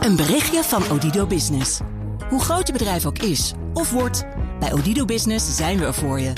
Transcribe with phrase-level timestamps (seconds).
[0.00, 1.80] Een berichtje van Odido Business.
[2.28, 4.24] Hoe groot je bedrijf ook is of wordt,
[4.60, 6.32] bij Odido Business zijn we er voor je.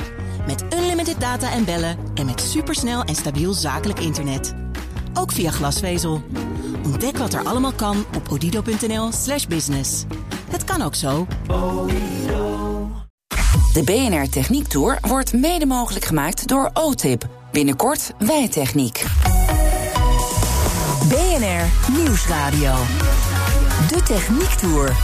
[0.46, 4.54] Met unlimited data en bellen en met supersnel en stabiel zakelijk internet.
[5.14, 6.22] Ook via glasvezel.
[6.84, 10.04] Ontdek wat er allemaal kan op odido.nl/slash business.
[10.50, 11.26] Het kan ook zo.
[13.72, 17.28] De BNR Techniek Tour wordt mede mogelijk gemaakt door OTIP.
[17.52, 19.04] Binnenkort Wijtechniek.
[21.08, 22.74] BNR Nieuwsradio.
[23.88, 24.96] De Techniek Tour.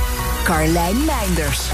[0.44, 1.70] Carlijn Meinders.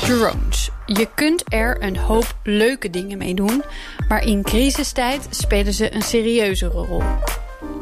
[0.00, 0.70] Drones.
[0.86, 3.62] Je kunt er een hoop leuke dingen mee doen,
[4.08, 7.02] maar in crisistijd spelen ze een serieuzere rol.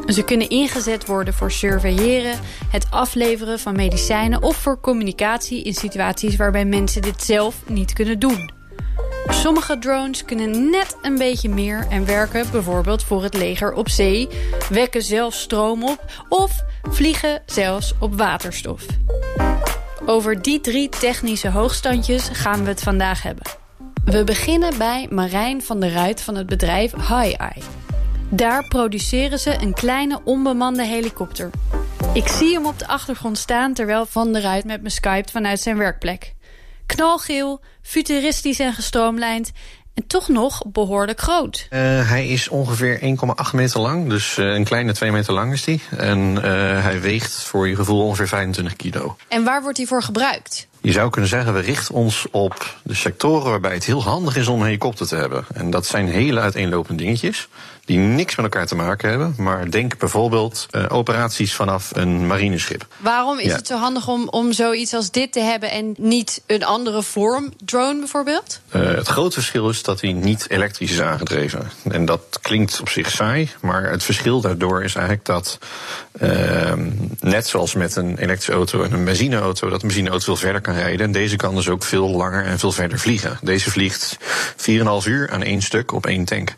[0.07, 2.39] Ze kunnen ingezet worden voor surveilleren,
[2.71, 8.19] het afleveren van medicijnen of voor communicatie in situaties waarbij mensen dit zelf niet kunnen
[8.19, 8.63] doen.
[9.29, 14.29] Sommige drones kunnen net een beetje meer en werken bijvoorbeeld voor het leger op zee,
[14.71, 18.87] wekken zelf stroom op of vliegen zelfs op waterstof.
[20.07, 23.47] Over die drie technische hoogstandjes gaan we het vandaag hebben.
[24.05, 27.63] We beginnen bij Marijn van der Ruit van het bedrijf HiEye.
[28.29, 31.51] Daar produceren ze een kleine onbemande helikopter.
[32.15, 35.61] Ik zie hem op de achtergrond staan terwijl Van der Ruit met me skypt vanuit
[35.61, 36.35] zijn werkplek.
[36.87, 39.53] Knalgeel, futuristisch en gestroomlijnd
[39.95, 41.67] en toch nog behoorlijk groot.
[41.71, 43.07] Uh, hij is ongeveer 1,8
[43.53, 45.81] meter lang, dus uh, een kleine 2 meter lang is hij.
[45.97, 46.43] En uh,
[46.83, 49.17] hij weegt voor je gevoel ongeveer 25 kilo.
[49.29, 50.69] En waar wordt hij voor gebruikt?
[50.85, 54.47] Je zou kunnen zeggen, we richten ons op de sectoren waarbij het heel handig is
[54.47, 55.45] om een helikopter te hebben.
[55.55, 57.49] En dat zijn hele uiteenlopende dingetjes
[57.85, 59.35] die niks met elkaar te maken hebben.
[59.37, 62.87] Maar denk bijvoorbeeld uh, operaties vanaf een marineschip.
[62.97, 63.57] Waarom is ja.
[63.57, 67.53] het zo handig om, om zoiets als dit te hebben en niet een andere vorm,
[67.65, 68.61] drone bijvoorbeeld?
[68.73, 71.71] Uh, het grote verschil is dat hij niet elektrisch is aangedreven.
[71.91, 75.59] En dat klinkt op zich saai, maar het verschil daardoor is eigenlijk dat,
[76.23, 76.73] uh,
[77.21, 80.74] net zoals met een elektrische auto en een benzineauto, dat een benzineauto veel verder kan
[80.79, 83.39] En deze kan dus ook veel langer en veel verder vliegen.
[83.43, 84.19] Deze vliegt
[84.57, 86.57] 4,5 uur aan één stuk op één tank.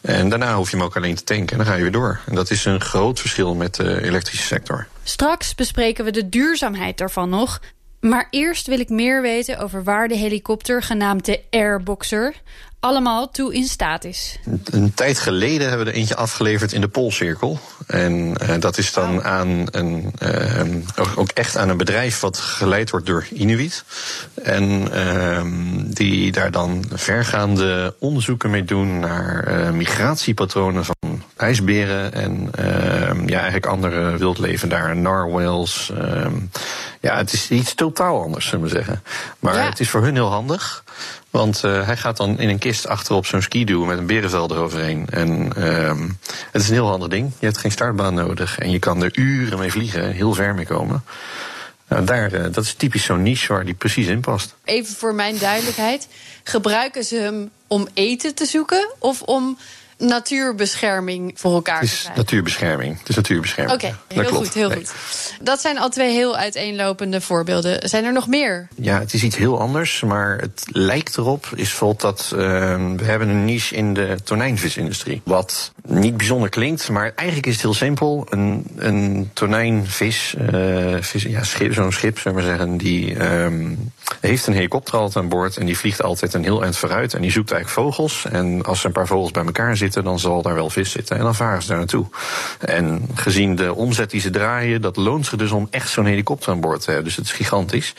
[0.00, 2.20] En daarna hoef je hem ook alleen te tanken en dan ga je weer door.
[2.26, 4.86] En dat is een groot verschil met de elektrische sector.
[5.02, 7.60] Straks bespreken we de duurzaamheid daarvan nog.
[8.00, 12.34] Maar eerst wil ik meer weten over waar de helikopter, genaamd de Airboxer,
[12.82, 14.38] allemaal toe in staat is.
[14.64, 17.58] Een tijd geleden hebben we er eentje afgeleverd in de Poolcirkel.
[17.86, 18.12] En
[18.42, 23.06] uh, dat is dan aan een, uh, ook echt aan een bedrijf wat geleid wordt
[23.06, 23.84] door Inuit.
[24.42, 25.42] En uh,
[25.94, 32.50] die daar dan vergaande onderzoeken mee doen naar uh, migratiepatronen van ijsberen en
[33.26, 35.92] ja, eigenlijk andere wildleven daar, narwhals.
[37.00, 39.02] ja, het is iets totaal anders, zullen we zeggen.
[39.38, 39.68] Maar ja.
[39.68, 40.84] het is voor hun heel handig.
[41.32, 45.06] Want uh, hij gaat dan in een kist achterop zo'n skidoe met een berenvel eroverheen.
[45.10, 46.00] En uh,
[46.50, 47.32] het is een heel handig ding.
[47.38, 50.66] Je hebt geen startbaan nodig en je kan er uren mee vliegen, heel ver mee
[50.66, 51.04] komen.
[51.88, 54.54] Nou, daar, uh, dat is typisch zo'n niche waar die precies in past.
[54.64, 56.08] Even voor mijn duidelijkheid.
[56.42, 59.58] Gebruiken ze hem om eten te zoeken of om
[60.06, 62.16] natuurbescherming voor elkaar het is krijgen?
[62.16, 62.98] Natuurbescherming.
[62.98, 63.82] Het is natuurbescherming.
[63.82, 64.76] Oké, okay, heel goed, heel nee.
[64.76, 64.92] goed.
[65.40, 67.88] Dat zijn al twee heel uiteenlopende voorbeelden.
[67.88, 68.68] Zijn er nog meer?
[68.74, 71.44] Ja, het is iets heel anders, maar het lijkt erop.
[71.54, 72.40] Is bijvoorbeeld dat uh,
[72.96, 75.20] we hebben een niche in de tonijnvisindustrie.
[75.24, 78.26] Wat niet bijzonder klinkt, maar eigenlijk is het heel simpel.
[78.30, 84.46] Een, een tonijnvis, uh, vis, ja, schip, zo'n schip, zullen we zeggen, die um, heeft
[84.46, 87.30] een helikopter altijd aan boord en die vliegt altijd een heel eind vooruit en die
[87.30, 88.24] zoekt eigenlijk vogels.
[88.30, 91.16] En als er een paar vogels bij elkaar zitten, dan zal daar wel vis zitten.
[91.16, 92.06] En dan varen ze daar naartoe.
[92.58, 96.52] En gezien de omzet die ze draaien, dat loont zich dus om echt zo'n helikopter
[96.52, 97.04] aan boord te hebben.
[97.04, 97.94] Dus het is gigantisch.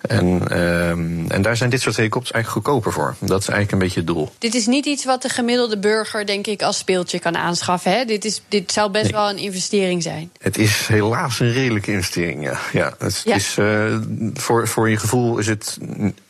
[0.00, 3.14] En, um, en daar zijn dit soort helikopters eigenlijk goedkoper voor.
[3.20, 4.32] Dat is eigenlijk een beetje het doel.
[4.38, 7.92] Dit is niet iets wat de gemiddelde burger, denk ik, als speeltje kan aanschaffen.
[7.92, 8.04] Hè?
[8.04, 9.12] Dit, is, dit zou best nee.
[9.12, 10.30] wel een investering zijn.
[10.38, 12.58] Het is helaas een redelijke investering, ja.
[12.72, 13.34] ja het ja.
[13.34, 13.96] is, uh,
[14.34, 15.78] voor, voor je gevoel is het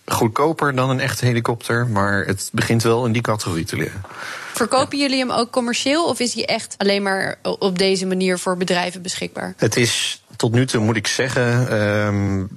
[0.06, 4.02] goedkoper dan een echte helikopter, maar het begint wel in die categorie te liggen.
[4.54, 8.56] Verkopen jullie hem ook commercieel of is hij echt alleen maar op deze manier voor
[8.56, 9.54] bedrijven beschikbaar?
[9.56, 12.48] Het is tot nu toe, moet ik zeggen, um,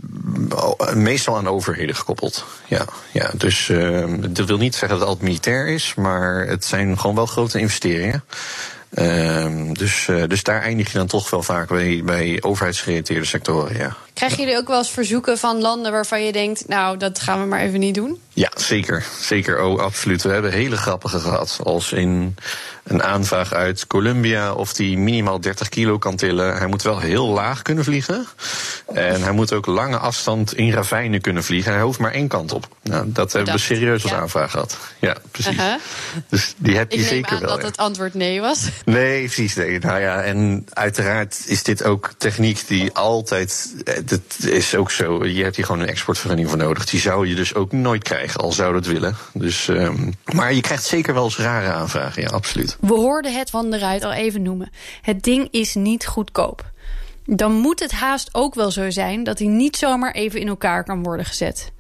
[0.94, 2.46] meestal aan overheden gekoppeld.
[2.68, 6.66] Ja, ja dus um, dat wil niet zeggen dat het altijd militair is, maar het
[6.66, 8.24] zijn gewoon wel grote investeringen.
[9.00, 13.78] Um, dus, uh, dus daar eindig je dan toch wel vaak bij, bij overheidsgerelateerde sectoren,
[13.78, 13.96] ja.
[14.16, 17.46] Krijgen jullie ook wel eens verzoeken van landen waarvan je denkt, nou, dat gaan we
[17.46, 18.20] maar even niet doen?
[18.36, 19.06] Ja, zeker.
[19.20, 20.22] Zeker, oh, absoluut.
[20.24, 21.60] We hebben hele grappige gehad.
[21.64, 22.36] Als in
[22.84, 26.58] een aanvraag uit Colombia of die minimaal 30 kilo kan tillen.
[26.58, 28.26] Hij moet wel heel laag kunnen vliegen.
[28.94, 31.74] En hij moet ook lange afstand in ravijnen kunnen vliegen.
[31.74, 32.68] Hij hoeft maar één kant op.
[32.84, 34.78] Nou, dat hebben we serieus als aanvraag gehad.
[35.00, 35.58] Ja, precies.
[36.30, 37.50] Dus die heb je Ik zeker neem aan wel.
[37.50, 37.66] dat ja.
[37.66, 38.64] het antwoord nee was.
[38.86, 39.56] Nee, precies.
[39.56, 39.80] Nee.
[39.80, 43.74] Nou ja, en uiteraard is dit ook techniek die altijd.
[43.84, 45.26] eh, Dat is ook zo.
[45.26, 46.86] Je hebt hier gewoon een exportvergunning voor nodig.
[46.86, 49.16] Die zou je dus ook nooit krijgen, al zou dat willen.
[49.34, 52.78] Dus, ehm, maar je krijgt zeker wel eens rare aanvragen, ja, absoluut.
[52.80, 54.70] We hoorden het van de Ruit al even noemen.
[55.02, 56.72] Het ding is niet goedkoop.
[57.26, 60.84] Dan moet het haast ook wel zo zijn dat hij niet zomaar even in elkaar
[60.84, 61.72] kan worden gezet.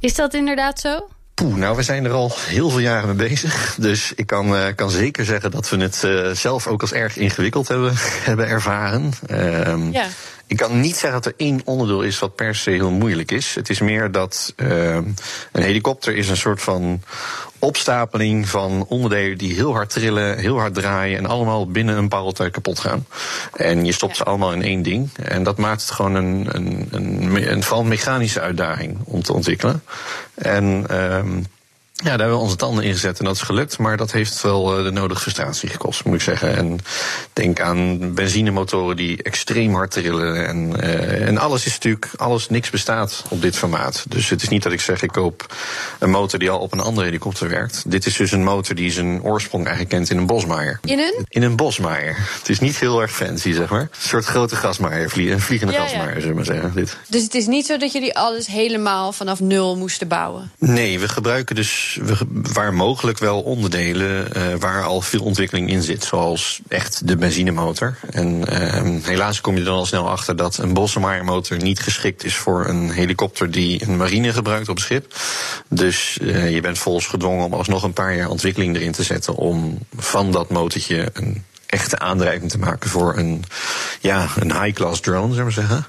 [0.00, 1.08] Is dat inderdaad zo?
[1.34, 3.74] Poeh, nou, we zijn er al heel veel jaren mee bezig.
[3.78, 7.16] Dus ik kan, eh, kan zeker zeggen dat we het eh, zelf ook als erg
[7.16, 7.92] ingewikkeld hebben,
[8.28, 9.10] hebben ervaren.
[9.26, 10.06] Ehm, Ja.
[10.52, 13.54] Ik kan niet zeggen dat er één onderdeel is wat per se heel moeilijk is.
[13.54, 15.04] Het is meer dat ehm,
[15.52, 17.02] een helikopter is een soort van
[17.58, 22.32] opstapeling van onderdelen die heel hard trillen, heel hard draaien en allemaal binnen een paar
[22.32, 23.06] tijd kapot gaan.
[23.52, 25.10] En je stopt ze allemaal in één ding.
[25.22, 29.32] En dat maakt het gewoon een, een, een, een, vooral een mechanische uitdaging om te
[29.32, 29.82] ontwikkelen.
[30.34, 31.42] En ehm,
[32.02, 33.78] ja, daar hebben we onze tanden in gezet en dat is gelukt.
[33.78, 36.56] Maar dat heeft wel eh, de nodige frustratie gekost, moet ik zeggen.
[36.56, 36.78] En
[37.32, 40.46] denk aan benzinemotoren die extreem hard trillen.
[40.46, 44.04] En, eh, en alles is natuurlijk, alles, niks bestaat op dit formaat.
[44.08, 45.54] Dus het is niet dat ik zeg, ik koop
[45.98, 47.82] een motor die al op een andere helikopter werkt.
[47.86, 50.80] Dit is dus een motor die zijn oorsprong eigenlijk kent in een bosmaaier.
[50.84, 51.24] In een?
[51.28, 52.16] In een bosmaaier.
[52.38, 53.80] Het is niet heel erg fancy, zeg maar.
[53.80, 55.84] Een soort grote gasmaaier, vlie- een vliegende Ja, ja.
[55.86, 56.72] gasmaaier, zullen we maar zeggen.
[56.74, 56.96] Dit.
[57.08, 60.50] Dus het is niet zo dat jullie alles helemaal vanaf nul moesten bouwen.
[60.58, 61.91] Nee, we gebruiken dus
[62.52, 66.04] waar mogelijk wel onderdelen eh, waar al veel ontwikkeling in zit.
[66.04, 67.98] Zoals echt de benzinemotor.
[68.10, 72.36] En ehm, helaas kom je dan al snel achter dat een Bosselmaier-motor niet geschikt is
[72.36, 75.14] voor een helikopter die een marine gebruikt op schip.
[75.68, 79.34] Dus eh, je bent volgens gedwongen om alsnog een paar jaar ontwikkeling erin te zetten
[79.34, 83.44] om van dat motortje een echte aandrijving te maken voor een,
[84.00, 85.86] ja, een high-class drone, zullen we zeggen.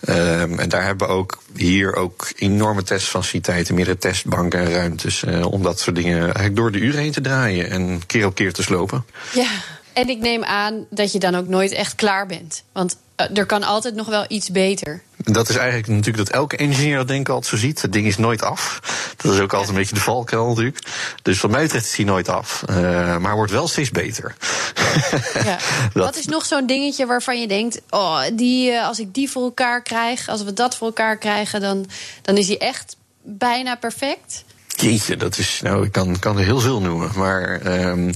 [0.00, 5.24] Ehm, en daar hebben we ook hier ook enorme testfaciliteiten, meerdere testbanken en ruimtes.
[5.24, 8.34] eh, om dat soort dingen eigenlijk door de uren heen te draaien en keer op
[8.34, 9.04] keer te slopen.
[9.32, 9.48] Ja.
[9.92, 12.62] En ik neem aan dat je dan ook nooit echt klaar bent.
[12.72, 15.02] Want er kan altijd nog wel iets beter.
[15.16, 17.82] Dat is eigenlijk natuurlijk dat elke engineer dat denk ik altijd zo ziet.
[17.82, 18.80] Het ding is nooit af.
[19.16, 20.78] Dat is ook altijd een beetje de valkuil natuurlijk.
[21.22, 22.62] Dus wat mij betreft is hij nooit af.
[22.66, 24.34] Eh, maar wordt wel steeds beter.
[25.44, 25.58] Ja.
[25.94, 29.30] Dat- Wat is nog zo'n dingetje waarvan je denkt: oh, die, eh, als ik die
[29.30, 31.86] voor elkaar krijg, als we dat voor elkaar krijgen, dan,
[32.22, 34.44] dan is die echt bijna perfect?
[34.76, 37.10] Jeetje, dat is, nou, ik kan, kan er heel veel noemen.
[37.14, 38.12] Maar ehm,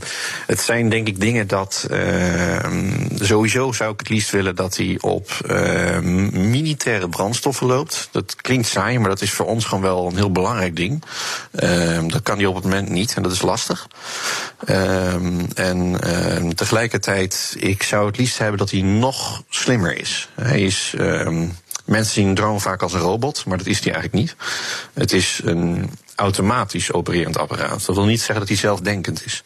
[0.46, 1.86] het zijn denk ik dingen dat.
[1.90, 8.08] ehm, sowieso zou ik het liefst willen dat hij op ehm, militaire brandstoffen loopt.
[8.12, 11.02] Dat klinkt saai, maar dat is voor ons gewoon wel een heel belangrijk ding.
[12.10, 13.86] Dat kan hij op het moment niet en dat is lastig.
[15.54, 15.96] En
[16.54, 20.28] tegelijkertijd, ik zou het liefst hebben dat hij nog slimmer is.
[20.34, 20.94] Hij is.
[21.90, 24.36] Mensen zien een drone vaak als een robot, maar dat is die eigenlijk niet.
[24.94, 27.86] Het is een automatisch opererend apparaat.
[27.86, 29.42] Dat wil niet zeggen dat hij zelfdenkend is.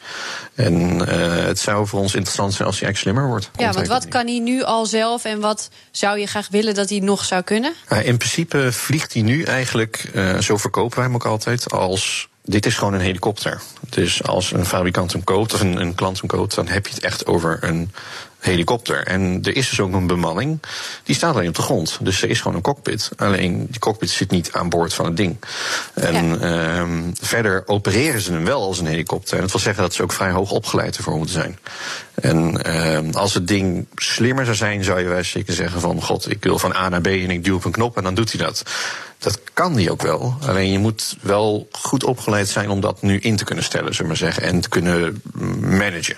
[0.55, 3.50] En eh, het zou voor ons interessant zijn als hij eigenlijk slimmer wordt.
[3.56, 6.91] Ja, want wat kan hij nu al zelf en wat zou je graag willen dat
[6.91, 7.73] hij nog zou kunnen?
[8.02, 12.67] In principe vliegt hij nu eigenlijk, eh, zo verkopen wij hem ook altijd, als dit
[12.67, 13.61] is gewoon een helikopter.
[13.88, 16.94] Dus als een fabrikant hem koopt of een, een klant hem koopt, dan heb je
[16.94, 17.93] het echt over een
[18.44, 19.06] helikopter.
[19.06, 20.61] En er is dus ook een bemanning,
[21.05, 21.99] die staat alleen op de grond.
[22.00, 23.11] Dus er is gewoon een cockpit.
[23.17, 25.37] Alleen die cockpit zit niet aan boord van het ding.
[25.94, 29.35] En ehm, verder opereren ze hem wel als een helikopter.
[29.35, 31.58] En dat wil zeggen dat ze ook vrij hoog opgeleid ervoor moeten zijn.
[32.14, 36.02] En ehm, als het ding slimmer zou zijn, zou je wel zeker zeggen van...
[36.02, 38.14] god, ik wil van A naar B en ik duw op een knop en dan
[38.14, 38.62] doet hij dat.
[39.18, 40.35] Dat kan die ook wel.
[40.40, 44.12] Alleen je moet wel goed opgeleid zijn om dat nu in te kunnen stellen, zullen
[44.12, 44.42] we maar zeggen.
[44.42, 45.23] En te kunnen
[45.61, 46.16] managen.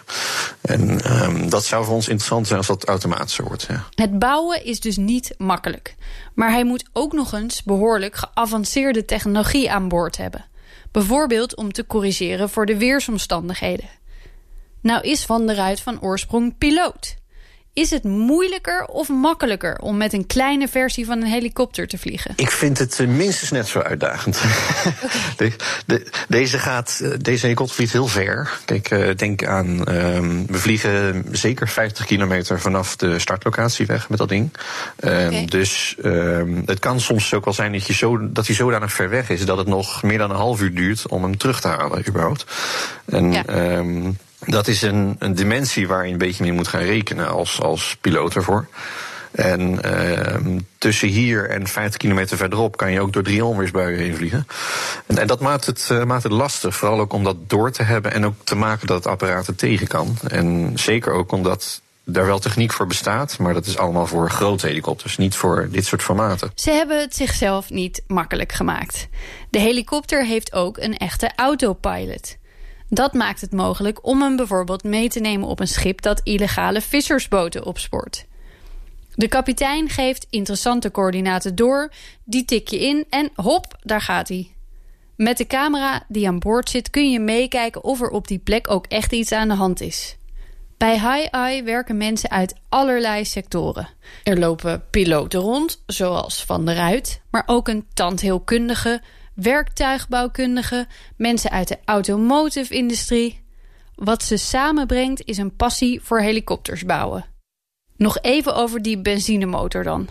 [0.61, 3.67] En ehm, dat zou voor ons interessant zijn als dat automatisch wordt.
[3.69, 3.85] Ja.
[3.95, 5.95] Het bouwen is dus niet makkelijk.
[6.35, 10.45] Maar hij moet ook nog eens behoorlijk geavanceerde technologie aan boord hebben.
[10.93, 13.89] Bijvoorbeeld om te corrigeren voor de weersomstandigheden.
[14.81, 17.17] Nou is Van der van oorsprong piloot.
[17.77, 22.33] Is het moeilijker of makkelijker om met een kleine versie van een helikopter te vliegen?
[22.37, 24.41] Ik vind het eh, minstens net zo uitdagend.
[25.37, 25.53] De-
[25.87, 28.59] de- deze, gaat, eh, deze helikopter vliegt heel ver.
[28.65, 29.85] Kijk, eh, denk aan.
[29.85, 34.51] ehm, we vliegen zeker 50 kilometer vanaf de startlocatie weg met dat ding.
[34.97, 35.47] Ehm.
[35.47, 39.09] Dus ehm, het kan soms ook wel zijn dat, je zo, dat hij zodanig ver
[39.11, 41.69] weg is dat het nog meer dan een half uur duurt om hem terug te
[41.69, 42.45] halen, überhaupt.
[43.07, 43.45] En Ja.
[44.41, 47.61] Ehm, dat is een, een dimensie waar je een beetje mee moet gaan rekenen als,
[47.61, 48.69] als piloot ervoor.
[49.37, 54.17] En uh, tussen hier en 50 kilometer verderop kan je ook door drie onweersbuien heen
[54.17, 54.47] vliegen.
[55.07, 56.77] En, en dat maakt het, uh, maakt het lastig.
[56.77, 59.55] Vooral ook om dat door te hebben en ook te maken dat het apparaat er
[59.55, 60.17] tegen kan.
[60.29, 64.67] En zeker ook omdat daar wel techniek voor bestaat, maar dat is allemaal voor grote
[64.67, 66.51] helikopters, niet voor dit soort formaten.
[66.55, 69.09] Ze hebben het zichzelf niet makkelijk gemaakt.
[69.51, 72.37] De helikopter heeft ook een echte autopilot.
[72.89, 76.81] Dat maakt het mogelijk om hem bijvoorbeeld mee te nemen op een schip dat illegale
[76.81, 78.27] vissersboten opspoort.
[79.15, 81.93] De kapitein geeft interessante coördinaten door,
[82.25, 84.51] die tik je in en hop, daar gaat hij.
[85.17, 88.71] Met de camera die aan boord zit kun je meekijken of er op die plek
[88.71, 90.17] ook echt iets aan de hand is.
[90.77, 93.89] Bij High Eye werken mensen uit allerlei sectoren.
[94.25, 99.03] Er lopen piloten rond, zoals Van der Ruit, maar ook een tandheelkundige,
[99.37, 103.45] werktuigbouwkundige, mensen uit de automotive-industrie.
[103.95, 107.25] Wat ze samenbrengt is een passie voor helikopters bouwen.
[107.97, 110.09] Nog even over die benzinemotor dan.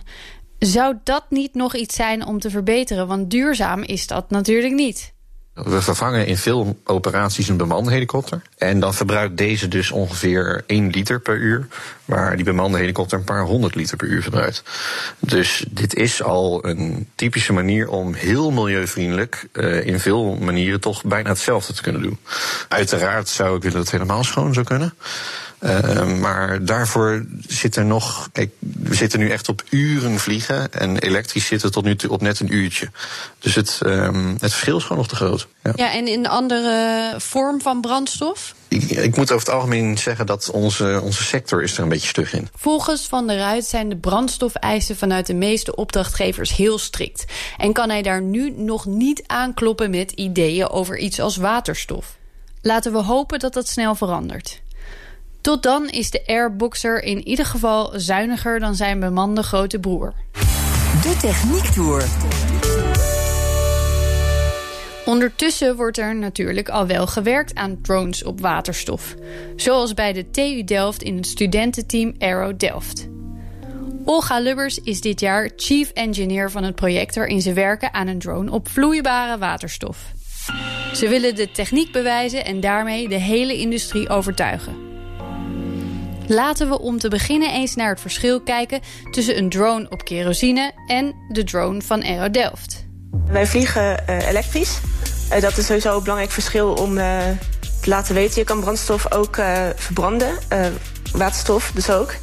[0.60, 3.08] Zou dat niet nog iets zijn om te verbeteren?
[3.08, 5.15] Want duurzaam is dat natuurlijk niet.
[5.64, 8.42] We vervangen in veel operaties een bemande helikopter.
[8.58, 11.68] En dan verbruikt deze dus ongeveer 1 liter per uur.
[12.06, 14.64] Waar die bemande helikopter een paar honderd liter per uur verbruikt.
[15.20, 21.04] Dus dit is al een typische manier om heel milieuvriendelijk uh, in veel manieren toch
[21.04, 22.20] bijna hetzelfde te kunnen doen.
[22.68, 24.94] Uiteraard zou ik willen dat het helemaal schoon zou kunnen.
[25.66, 28.30] Uh, maar daarvoor zit er nog.
[28.32, 30.74] Kijk, we zitten nu echt op uren vliegen.
[30.74, 32.90] En elektrisch zitten tot nu toe op net een uurtje.
[33.40, 35.48] Dus het, um, het verschil is gewoon nog te groot.
[35.64, 35.72] Ja.
[35.76, 38.56] ja, en in een andere vorm van brandstof?
[38.68, 42.08] Ik, ik, moet over het algemeen zeggen dat onze, onze sector is er een beetje
[42.08, 42.50] stug in.
[42.56, 47.26] Volgens Van der Ruit zijn de brandstofeisen vanuit de meeste opdrachtgevers heel strikt.
[47.58, 52.18] En kan hij daar nu nog niet aankloppen met ideeën over iets als waterstof.
[52.62, 54.64] Laten we hopen dat dat snel verandert.
[55.46, 60.14] Tot dan is de Airboxer in ieder geval zuiniger dan zijn bemande grote broer.
[61.02, 62.06] De Techniek Tour.
[65.06, 69.16] Ondertussen wordt er natuurlijk al wel gewerkt aan drones op waterstof.
[69.56, 73.08] Zoals bij de TU Delft in het studententeam Aero Delft.
[74.06, 78.20] Olga Lubbers is dit jaar chief engineer van het project waarin ze werken aan een
[78.20, 80.14] drone op vloeibare waterstof.
[80.94, 84.85] Ze willen de techniek bewijzen en daarmee de hele industrie overtuigen.
[86.28, 90.72] Laten we om te beginnen eens naar het verschil kijken tussen een drone op kerosine
[90.88, 92.86] en de drone van Aero Delft.
[93.28, 94.80] Wij vliegen uh, elektrisch.
[95.34, 97.20] Uh, dat is sowieso een belangrijk verschil om uh,
[97.82, 98.40] te laten weten.
[98.40, 99.36] Je kan brandstof ook
[99.76, 100.38] verbranden,
[101.12, 102.16] waterstof dus ook.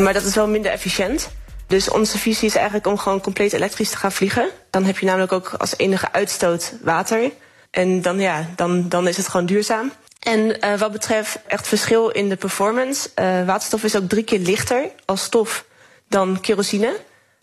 [0.00, 1.28] Maar dat is wel minder efficiënt.
[1.66, 4.48] Dus onze visie is eigenlijk om gewoon compleet elektrisch te gaan vliegen.
[4.70, 7.30] Dan heb je namelijk ook als enige uitstoot water.
[7.70, 9.92] En dan, ja, dan, dan is het gewoon duurzaam.
[10.26, 13.08] En uh, wat betreft echt verschil in de performance.
[13.20, 15.64] Uh, waterstof is ook drie keer lichter als stof
[16.08, 16.96] dan kerosine.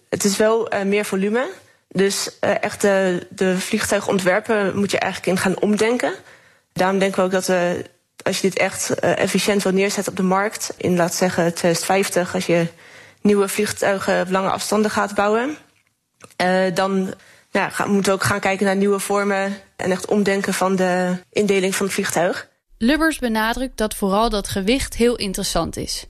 [0.10, 1.50] Het is wel uh, meer volume.
[1.90, 6.14] Dus echt de, de vliegtuigontwerpen moet je eigenlijk in gaan omdenken.
[6.74, 7.58] Daarom denken we ook dat
[8.24, 10.74] als je dit echt efficiënt wil neerzetten op de markt...
[10.78, 12.68] in, laat zeggen, 2050, als je
[13.22, 15.58] nieuwe vliegtuigen op lange afstanden gaat bouwen...
[16.74, 17.14] dan
[17.52, 19.58] ja, moeten we ook gaan kijken naar nieuwe vormen...
[19.76, 22.52] en echt omdenken van de indeling van het vliegtuig.
[22.84, 26.06] Lubbers benadrukt dat vooral dat gewicht heel interessant is.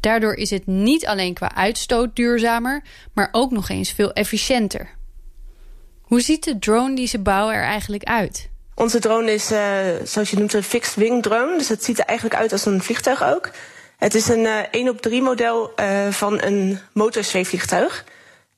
[0.00, 4.88] Daardoor is het niet alleen qua uitstoot duurzamer, maar ook nog eens veel efficiënter.
[6.00, 8.48] Hoe ziet de drone die ze bouwen er eigenlijk uit?
[8.74, 9.60] Onze drone is, uh,
[10.04, 11.58] zoals je noemt, een fixed wing drone.
[11.58, 13.50] Dus het ziet er eigenlijk uit als een vliegtuig ook.
[13.96, 18.04] Het is een uh, 1 op 3 model uh, van een motorzweefvliegtuig.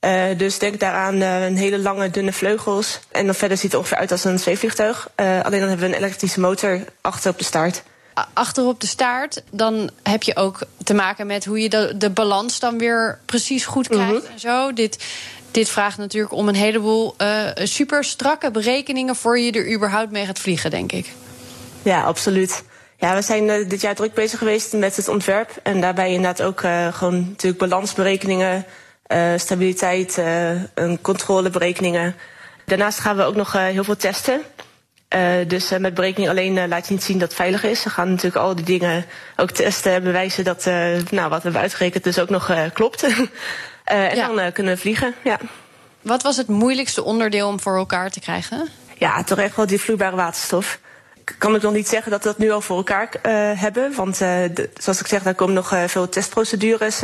[0.05, 2.99] Uh, dus denk daaraan uh, een hele lange, dunne vleugels.
[3.11, 5.09] En dan verder ziet het ongeveer uit als een zweefvliegtuig.
[5.19, 7.83] Uh, alleen dan hebben we een elektrische motor achter op de staart.
[8.33, 12.09] Achter op de staart, dan heb je ook te maken met hoe je de, de
[12.09, 14.31] balans dan weer precies goed krijgt mm -hmm.
[14.31, 14.73] en zo.
[14.73, 15.03] Dit,
[15.51, 17.15] dit vraagt natuurlijk om een heleboel
[17.55, 21.11] super strakke berekeningen voor je er überhaupt mee gaat vliegen, denk ik.
[21.81, 22.63] Ja, absoluut.
[22.97, 25.49] Ja, we zijn dit jaar druk bezig geweest met het ontwerp.
[25.63, 26.59] En daarbij inderdaad ook
[26.91, 28.65] gewoon natuurlijk balansberekeningen
[29.35, 32.15] stabiliteit, uh, controleberekeningen.
[32.65, 34.41] Daarnaast gaan we ook nog uh, heel veel testen.
[35.47, 37.83] dus met berekening alleen laat je niet zien dat het veilig is.
[37.83, 39.05] We gaan natuurlijk al die dingen
[39.35, 43.03] ook testen en bewijzen dat nou, wat we hebben uitgerekend dus ook nog klopt.
[43.83, 44.27] en ja.
[44.27, 45.13] dan kunnen we vliegen.
[45.23, 45.39] Ja.
[46.01, 48.69] Wat was het moeilijkste onderdeel om voor elkaar te krijgen?
[48.97, 50.79] Ja, toch echt wel die vloeibare waterstof.
[51.37, 53.09] Kan ik nog niet zeggen dat we dat nu al voor elkaar
[53.57, 53.95] hebben.
[53.95, 57.01] Want de, zoals ik zeg, daar komen nog veel testprocedures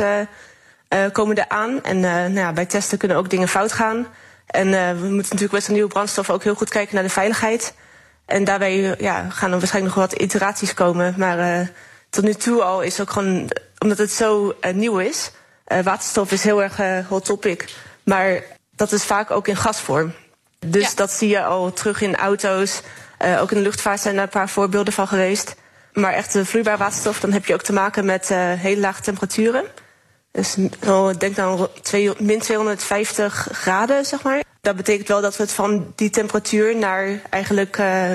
[1.12, 1.82] komen er aan.
[1.82, 4.06] En uh, nou ja, bij testen kunnen ook dingen fout gaan.
[4.46, 7.10] En uh, we moeten natuurlijk met een nieuwe brandstof ook heel goed kijken naar de
[7.10, 7.74] veiligheid.
[8.26, 11.14] En daarbij ja, gaan er waarschijnlijk nog wat iteraties komen.
[11.16, 11.70] Maar
[12.10, 15.30] tot nu toe al is ook gewoon, omdat het zo nieuw is,
[15.82, 17.74] waterstof is heel erg hot topic.
[18.02, 18.42] Maar
[18.76, 20.12] dat is vaak ook in gasvorm.
[20.66, 22.82] Dus dat zie je al terug in auto's.
[23.40, 25.54] ook in de luchtvaart zijn er een paar voorbeelden van geweest.
[25.92, 28.28] Maar echt vloeibaar waterstof, dan heb je ook te maken met
[28.58, 29.64] hele lage temperaturen.
[30.32, 30.56] Dus
[31.18, 31.68] denk dan
[32.18, 34.42] min 250 graden, zeg maar.
[34.60, 38.12] Dat betekent wel dat we het van die temperatuur naar eigenlijk uh,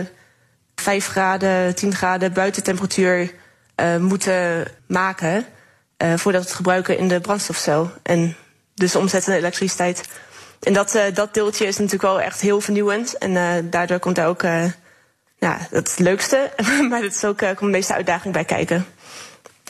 [0.75, 3.31] 5 graden, 10 graden buitentemperatuur
[3.81, 5.45] uh, moeten maken.
[6.03, 7.91] Uh, voordat we het gebruiken in de brandstofcel.
[8.03, 8.35] En
[8.73, 10.03] dus omzetten naar elektriciteit.
[10.59, 13.17] En dat, dat deeltje is natuurlijk wel echt heel vernieuwend.
[13.17, 14.41] En daardoor komt daar ook
[15.37, 16.51] ja, het leukste.
[16.89, 18.85] maar dat is ook, komt de meeste uitdaging bij kijken.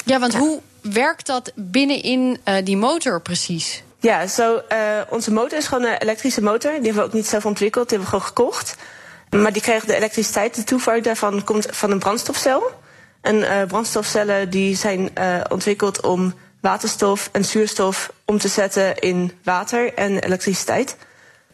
[0.05, 0.61] Ja, want hoe
[0.91, 3.83] werkt dat binnenin uh, die motor precies?
[3.99, 6.71] Ja, zo, uh, onze motor is gewoon een elektrische motor.
[6.71, 8.75] Die hebben we ook niet zelf ontwikkeld, die hebben we gewoon gekocht.
[9.29, 12.71] Maar die krijgt de elektriciteit, de toevoer daarvan komt van een brandstofcel.
[13.21, 15.09] En uh, brandstofcellen die zijn
[15.49, 20.97] ontwikkeld om waterstof en zuurstof om te zetten in water en elektriciteit.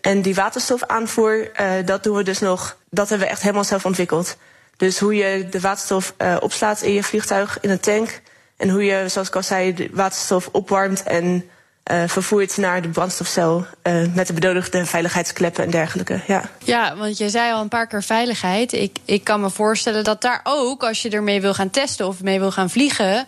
[0.02, 1.52] En die waterstofaanvoer,
[1.86, 4.38] dat doen we dus nog, dat hebben we echt helemaal zelf ontwikkeld.
[4.78, 8.22] Dus hoe je de waterstof opslaat in je vliegtuig in een tank
[8.62, 11.50] en hoe je, zoals ik al zei, de waterstof opwarmt en
[11.91, 13.65] uh, vervoert naar de brandstofcel.
[13.84, 16.22] Uh, met de benodigde veiligheidskleppen en dergelijke.
[16.27, 16.50] Ja.
[16.63, 18.74] ja, want je zei al een paar keer veiligheid.
[18.74, 22.22] Ik, ik kan me voorstellen dat daar ook, als je ermee wil gaan testen of
[22.22, 23.25] mee wil gaan vliegen.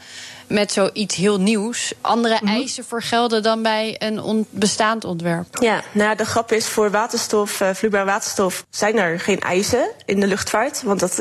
[0.48, 2.58] Met zoiets heel nieuws, andere mm -hmm.
[2.58, 5.58] eisen voor gelden dan bij een on bestaand ontwerp.
[5.60, 10.20] Ja, nou de grap is voor waterstof, uh, vloeibaar waterstof, zijn er geen eisen in
[10.20, 10.82] de luchtvaart.
[10.84, 11.18] Want dat,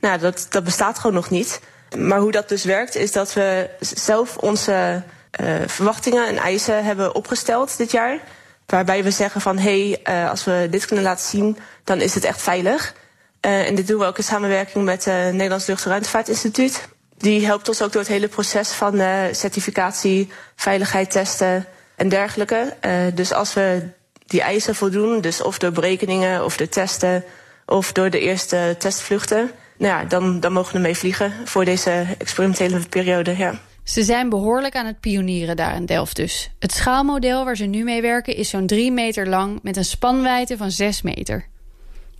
[0.00, 1.60] nou, dat, dat bestaat gewoon nog niet.
[1.98, 5.02] Maar hoe dat dus werkt, is dat we zelf onze
[5.40, 8.18] uh, verwachtingen en eisen hebben opgesteld dit jaar.
[8.66, 12.14] Waarbij we zeggen van hé, hey, uh, als we dit kunnen laten zien, dan is
[12.14, 12.94] het echt veilig.
[13.40, 16.88] Uh, en dit doen we ook in samenwerking met het Nederlands Lucht- en Ruimtevaartinstituut.
[17.18, 19.00] Die helpt ons ook door het hele proces van
[19.32, 21.66] certificatie, veiligheid testen
[21.96, 22.76] en dergelijke.
[23.14, 23.88] dus als we
[24.26, 27.24] die eisen voldoen, dus of door berekeningen of door testen
[27.66, 32.06] of door de eerste testvluchten, nou ja, dan, dan mogen we ermee vliegen voor deze
[32.18, 33.36] experimentele periode.
[33.36, 33.60] Ja.
[33.84, 36.50] Ze zijn behoorlijk aan het pionieren daar in Delft dus.
[36.58, 40.56] Het schaalmodel waar ze nu mee werken is zo'n 3 meter lang met een spanwijdte
[40.56, 41.46] van 6 meter.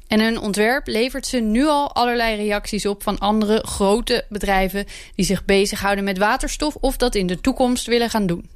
[0.06, 5.25] En hun ontwerp levert ze nu al allerlei reacties op van andere grote bedrijven die
[5.25, 8.48] zich bezighouden met waterstof of dat in de toekomst willen gaan doen.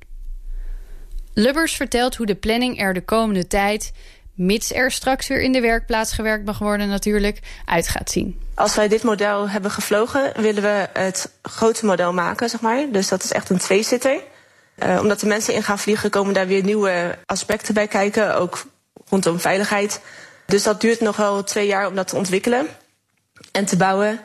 [1.35, 3.93] Lubbers vertelt hoe de planning er de komende tijd
[4.41, 8.41] mits er straks weer in de werkplaats gewerkt mag worden natuurlijk, uit gaat zien.
[8.55, 12.87] Als wij dit model hebben gevlogen, willen we het grote model maken, zeg maar.
[12.91, 14.21] Dus dat is echt een tweezitter.
[14.85, 18.65] Uh, omdat de mensen in gaan vliegen, komen daar weer nieuwe aspecten bij kijken, ook
[19.09, 20.01] rondom veiligheid.
[20.47, 22.69] Dus dat duurt nog wel twee jaar om dat te ontwikkelen
[23.53, 24.21] en te bouwen.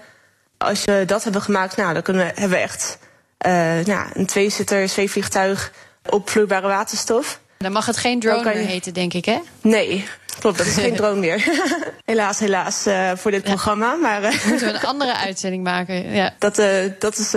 [0.57, 2.97] Als we dat hebben gemaakt, nou, dan kunnen we, hebben we echt
[3.45, 3.51] uh,
[3.85, 5.71] nou, een tweezitter zweefvliegtuig
[6.09, 7.39] op vloeibare waterstof.
[7.57, 8.55] Dan mag het geen drone je...
[8.55, 9.39] meer heten, denk ik, hè?
[9.61, 10.05] Nee,
[10.39, 10.57] klopt.
[10.57, 11.47] Dat is geen drone meer.
[12.05, 13.49] helaas, helaas uh, voor dit ja.
[13.49, 13.93] programma.
[13.95, 16.13] Maar, uh, Moeten we een andere uitzending maken?
[16.13, 16.33] Ja.
[16.39, 16.67] Dat, uh,
[16.99, 17.33] dat is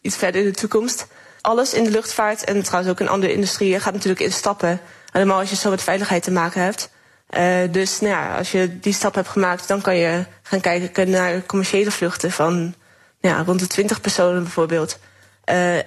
[0.00, 1.06] iets verder in de toekomst.
[1.40, 4.80] Alles in de luchtvaart en trouwens ook in andere industrieën gaat natuurlijk in stappen.
[5.12, 6.90] Helemaal als je zo met veiligheid te maken hebt.
[7.72, 11.46] dus nou ja, als je die stap hebt gemaakt, dan kan je gaan kijken naar
[11.46, 12.74] commerciële vluchten van
[13.20, 14.98] ja, rond de 20 personen bijvoorbeeld.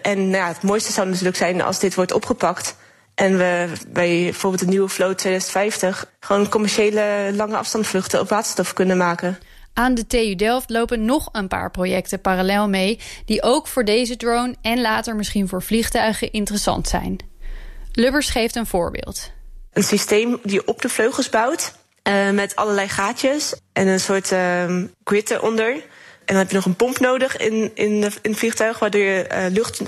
[0.01, 2.75] en nou ja, het mooiste zou natuurlijk zijn als dit wordt opgepakt
[3.15, 8.97] en we bij bijvoorbeeld de nieuwe Flow 2050 gewoon commerciële lange afstandsvluchten op waterstof kunnen
[8.97, 9.39] maken.
[9.73, 14.17] Aan de TU Delft lopen nog een paar projecten parallel mee, die ook voor deze
[14.17, 17.17] drone en later misschien voor vliegtuigen interessant zijn.
[17.91, 19.31] Lubbers geeft een voorbeeld.
[19.71, 21.75] Een systeem die je op de vleugels bouwt,
[22.07, 25.71] uh, met allerlei gaatjes en een soort uh, grid eronder.
[25.71, 25.81] En
[26.25, 29.27] dan heb je nog een pomp nodig in, in, de, in het vliegtuig, waardoor je
[29.31, 29.81] uh, lucht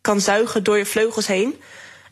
[0.00, 1.54] kan zuigen door je vleugels heen.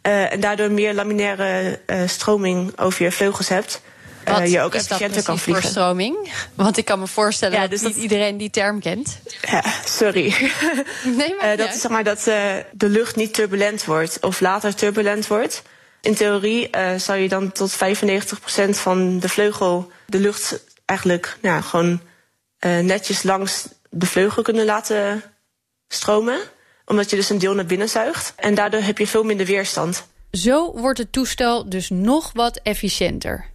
[0.03, 3.81] Uh, en daardoor meer laminaire uh, stroming over je vleugels hebt.
[4.29, 5.63] Uh, Wat je ook efficiënter kan vliegen.
[5.63, 6.33] Voor stroming?
[6.55, 9.19] Want ik kan me voorstellen ja, dus dat niet iedereen die term kent.
[9.43, 10.35] Ja, sorry.
[11.17, 12.25] Nee, maar dat is zeg maar dat
[12.73, 15.63] de lucht niet turbulent wordt of later turbulent wordt.
[16.01, 17.77] In theorie zou je dan tot 95%
[18.71, 22.01] van de vleugel de lucht eigenlijk nou, gewoon
[22.61, 25.23] netjes langs de vleugel kunnen laten
[25.89, 26.41] stromen
[26.85, 28.33] omdat je dus een deel naar binnen zuigt.
[28.37, 30.07] En daardoor heb je veel minder weerstand.
[30.31, 33.51] Zo wordt het toestel dus nog wat efficiënter.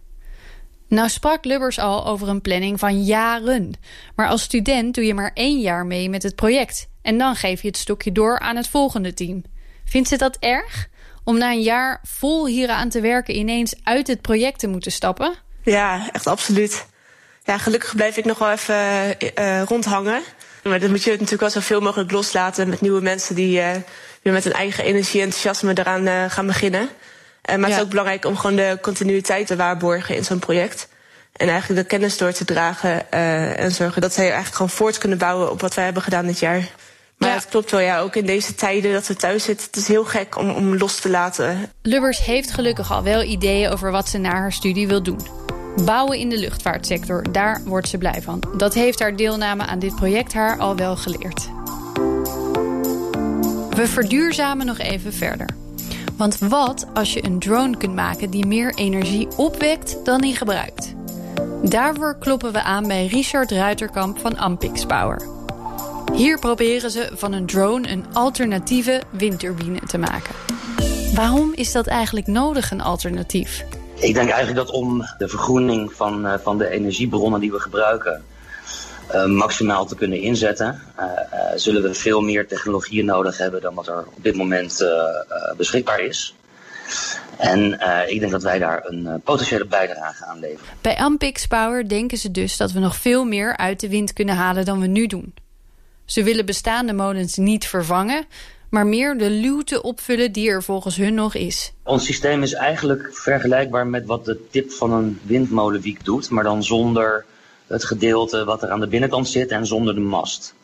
[0.88, 3.72] Nou sprak Lubbers al over een planning van jaren.
[4.14, 6.88] Maar als student doe je maar één jaar mee met het project.
[7.02, 9.44] En dan geef je het stokje door aan het volgende team.
[9.84, 10.88] Vindt ze dat erg?
[11.24, 15.34] Om na een jaar vol hieraan te werken ineens uit het project te moeten stappen?
[15.62, 16.86] Ja, echt absoluut.
[17.44, 20.22] Ja, gelukkig blijf ik nog wel even uh, rondhangen.
[20.68, 23.70] Maar dan moet je het natuurlijk wel zoveel mogelijk loslaten met nieuwe mensen die, uh,
[24.22, 26.88] weer met een eigen energie en enthousiasme eraan gaan beginnen.
[27.46, 30.88] maar het is ook belangrijk om gewoon de continuïteit te waarborgen in zo'n project.
[31.32, 33.10] En eigenlijk de kennis door te dragen
[33.56, 36.38] en zorgen dat zij eigenlijk gewoon voort kunnen bouwen op wat wij hebben gedaan dit
[36.38, 36.68] jaar.
[37.18, 38.00] Maar het klopt wel, ja.
[38.00, 39.66] Ook in deze tijden dat we thuis zitten.
[39.66, 41.72] Het is heel gek om, om los te laten.
[41.82, 45.45] Lubbers heeft gelukkig al wel ideeën over wat ze na haar studie wil doen.
[45.84, 48.42] Bouwen in de luchtvaartsector, daar wordt ze blij van.
[48.56, 51.48] Dat heeft haar deelname aan dit project haar al wel geleerd.
[53.70, 55.48] We verduurzamen nog even verder.
[56.16, 60.94] Want wat als je een drone kunt maken die meer energie opwekt dan die gebruikt?
[61.62, 65.22] Daarvoor kloppen we aan bij Richard Ruiterkamp van Ampix Power.
[66.14, 70.34] Hier proberen ze van een drone een alternatieve windturbine te maken.
[71.14, 73.64] Waarom is dat eigenlijk nodig, een alternatief?
[73.96, 78.24] Ik denk eigenlijk dat om de vergroening van, uh, van de energiebronnen die we gebruiken
[79.14, 81.06] uh, maximaal te kunnen inzetten, uh,
[81.54, 84.84] zullen we veel meer technologieën nodig hebben dan wat er op dit moment
[85.56, 86.34] beschikbaar is.
[87.36, 90.74] En ik denk dat wij daar een potentiële bijdrage aan leveren.
[90.80, 94.34] Bij Ampix Power denken ze dus dat we nog veel meer uit de wind kunnen
[94.34, 95.34] halen dan we nu doen.
[96.04, 98.26] Ze willen bestaande molens niet vervangen,
[98.76, 101.72] maar meer de luwte opvullen die er volgens hun nog is.
[101.82, 106.64] Ons systeem is eigenlijk vergelijkbaar met wat de tip van een windmolenwiek doet, maar dan
[106.64, 107.24] zonder
[107.66, 110.54] het gedeelte wat er aan de binnenkant zit en zonder de mast.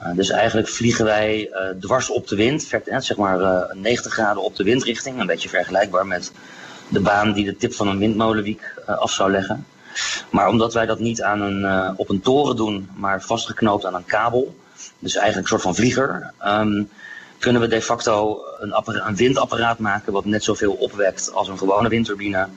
[0.00, 2.62] Uh, dus eigenlijk vliegen wij uh, dwars op de wind,
[2.98, 5.20] zeg maar uh, eh, 90 graden op de windrichting.
[5.20, 6.32] Een beetje vergelijkbaar met
[6.88, 9.66] de baan die de tip van een windmolenwiek af zou leggen.
[10.30, 14.04] Maar omdat wij dat niet aan een, op een toren doen, maar vastgeknoopt aan een
[14.04, 14.54] kabel,
[14.98, 16.88] dus eigenlijk een soort van vlieger, um,
[17.40, 18.74] kunnen we de facto een,
[19.06, 22.48] een, windapparaat maken wat net zoveel opwekt als een gewone windturbine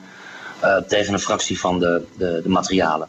[0.62, 3.08] uh, tegen een fractie van de, de, de, materialen.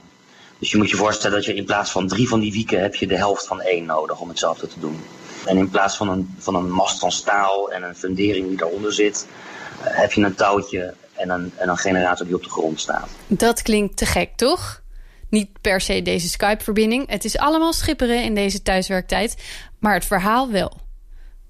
[0.59, 2.95] Dus je moet je voorstellen dat je in plaats van drie van die wieken heb
[2.95, 5.03] je de helft van één nodig om hetzelfde te doen.
[5.45, 8.93] En in plaats van een, van een mast van staal en een fundering die daaronder
[8.93, 9.27] zit,
[9.81, 13.09] uh, heb je een touwtje en een, en een generator die op de grond staat.
[13.27, 14.81] Dat klinkt te gek, toch?
[15.29, 17.09] Niet per se deze Skype-verbinding.
[17.09, 19.35] Het is allemaal schipperen in deze thuiswerktijd.
[19.79, 20.83] Maar het verhaal wel.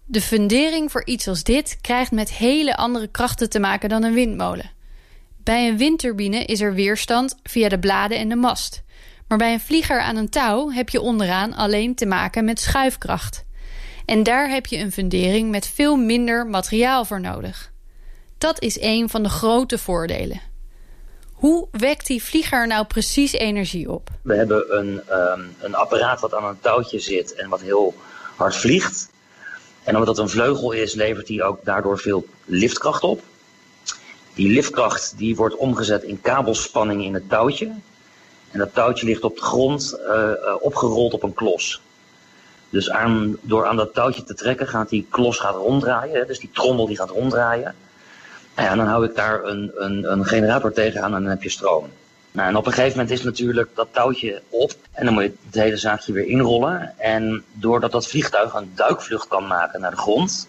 [0.08, 4.14] De fundering voor iets als dit krijgt met hele andere krachten te maken dan een
[4.14, 4.72] windmolen.
[5.38, 8.84] Bij een windturbine is er weerstand via de bladen en de mast.
[9.28, 13.46] Maar bij een vlieger aan een touw heb je onderaan alleen te maken met schuifkracht.
[14.06, 17.72] En daar heb je een fundering met veel minder materiaal voor nodig.
[18.38, 20.42] Dat is een van de grote voordelen.
[21.34, 24.10] Hoe wekt die vlieger nou precies energie op?
[24.22, 27.94] We hebben een, um, een apparaat wat aan een touwtje zit en wat heel
[28.36, 29.14] hard vliegt.
[29.86, 33.22] En omdat dat een vleugel is, levert hij ook daardoor veel liftkracht op.
[34.34, 37.66] Die liftkracht die wordt omgezet in kabelspanning in het touwtje.
[38.52, 41.82] En dat touwtje ligt op de grond uh, opgerold op een klos.
[42.70, 46.28] Dus aan, door aan dat touwtje te trekken gaat die klos gaat ronddraaien.
[46.28, 47.76] Dus die trommel die gaat ronddraaien.
[48.56, 51.50] Nou ja, dan hou ik daar een, een, een generator tegenaan en dan heb je
[51.50, 51.90] stroom.
[52.36, 55.34] Nou, en op een gegeven moment is natuurlijk dat touwtje op en dan moet je
[55.46, 57.00] het hele zaakje weer inrollen.
[57.00, 60.48] En doordat dat vliegtuig een duikvlucht kan maken naar de grond,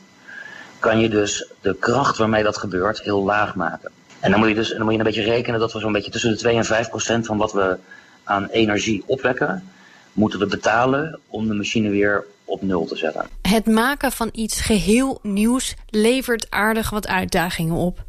[0.78, 3.90] kan je dus de kracht waarmee dat gebeurt heel laag maken.
[4.20, 6.10] En dan moet je dus dan moet je een beetje rekenen dat we zo'n beetje
[6.10, 7.78] tussen de 2 en 5 procent van wat we
[8.24, 9.70] aan energie opwekken,
[10.12, 13.26] moeten we betalen om de machine weer op nul te zetten.
[13.42, 18.04] Het maken van iets geheel nieuws levert aardig wat uitdagingen op.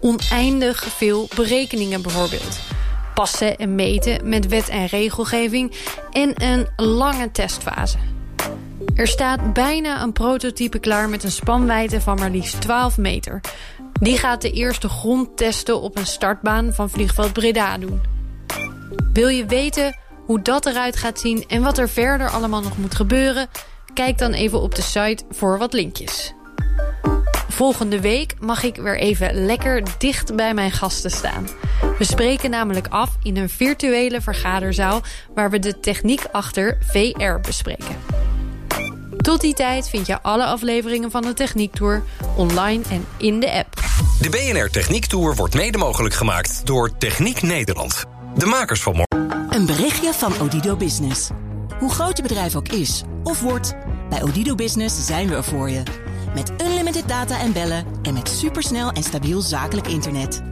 [0.00, 2.58] Oneindig veel berekeningen bijvoorbeeld.
[3.14, 5.72] Passen en meten met wet en regelgeving
[6.10, 7.98] en een lange testfase.
[8.94, 13.40] Er staat bijna een prototype klaar met een spanwijdte van maar liefst 12 meter.
[14.00, 18.00] Die gaat de eerste grondtesten op een startbaan van vliegveld Breda doen.
[19.12, 19.96] Wil je weten
[20.26, 23.48] hoe dat eruit gaat zien en wat er verder allemaal nog moet gebeuren...
[23.94, 26.34] kijk dan even op de site voor wat linkjes.
[27.48, 31.46] Volgende week mag ik weer even lekker dicht bij mijn gasten staan.
[32.02, 35.02] We spreken namelijk af in een virtuele vergaderzaal...
[35.34, 37.96] waar we de techniek achter VR bespreken.
[39.16, 42.02] Tot die tijd vind je alle afleveringen van de Techniek Tour
[42.36, 43.74] online en in de app.
[44.20, 48.04] De BNR Techniek Tour wordt mede mogelijk gemaakt door Techniek Nederland.
[48.36, 49.46] De makers van morgen.
[49.50, 51.28] Een berichtje van Odido Business.
[51.78, 53.74] Hoe groot je bedrijf ook is of wordt,
[54.08, 55.82] bij Odido Business zijn we er voor je.
[56.34, 60.51] Met unlimited data en bellen en met supersnel en stabiel zakelijk internet.